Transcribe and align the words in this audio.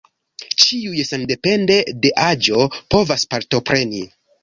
Ĉiuj, 0.63 1.03
sendepende 1.09 1.79
de 2.07 2.13
aĝo, 2.25 2.67
povas 2.97 3.31
partopreni. 3.37 4.07